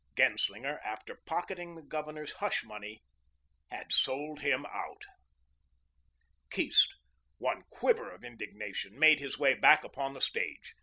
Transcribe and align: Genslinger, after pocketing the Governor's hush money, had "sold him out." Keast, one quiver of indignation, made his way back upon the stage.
Genslinger, 0.17 0.79
after 0.83 1.13
pocketing 1.27 1.75
the 1.75 1.83
Governor's 1.83 2.31
hush 2.31 2.63
money, 2.63 3.03
had 3.69 3.91
"sold 3.93 4.39
him 4.39 4.65
out." 4.65 5.05
Keast, 6.49 6.87
one 7.37 7.65
quiver 7.69 8.09
of 8.09 8.23
indignation, 8.23 8.97
made 8.97 9.19
his 9.19 9.37
way 9.37 9.53
back 9.53 9.83
upon 9.83 10.13
the 10.15 10.19
stage. 10.21 10.73